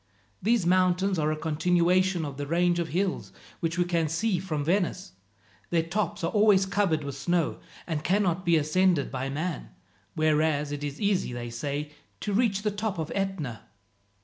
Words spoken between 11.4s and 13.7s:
say, to reach the top of Etna."